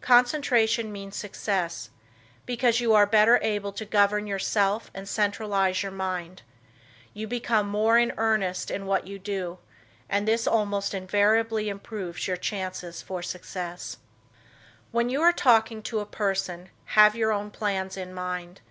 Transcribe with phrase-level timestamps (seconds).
[0.00, 1.90] Concentration means success,
[2.46, 6.40] because you are better able to govern yourself and centralize your mind;
[7.12, 9.58] you become more in earnest in what you do
[10.08, 13.98] and this almost invariably improves your chances for success.
[14.90, 18.62] When you are talking to a person have your own plans in mind.